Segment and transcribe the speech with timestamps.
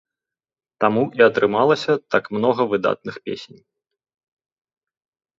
[0.83, 3.61] Таму і атрымалася так многа выдатных песень.